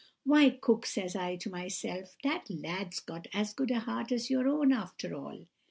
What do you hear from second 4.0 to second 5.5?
as your own, after all.